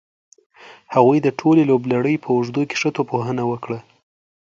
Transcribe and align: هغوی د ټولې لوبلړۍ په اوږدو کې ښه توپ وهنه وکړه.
هغوی 0.95 1.17
د 1.23 1.27
ټولې 1.39 1.63
لوبلړۍ 1.69 2.15
په 2.23 2.29
اوږدو 2.35 2.61
کې 2.69 2.75
ښه 2.81 2.89
توپ 2.95 3.09
وهنه 3.13 3.43
وکړه. 3.51 3.79